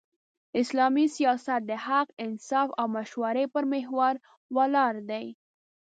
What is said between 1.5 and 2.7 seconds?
د حق، انصاف